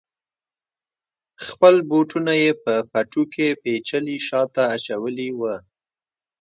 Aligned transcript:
خپل 1.45 1.75
بوټونه 1.89 2.33
یې 2.43 2.51
په 2.63 2.73
پټو 2.91 3.23
کې 3.33 3.47
پیچلي 3.63 4.17
شاته 4.27 4.63
اچولي 4.75 5.29
وه. 5.39 5.55